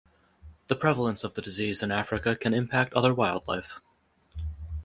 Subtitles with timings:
[0.65, 3.79] The prevalence of the disease in Africa can impact other wildlife.